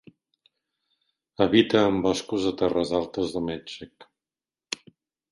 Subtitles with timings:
[1.45, 4.09] Habita en boscos de terres altes de Mèxic.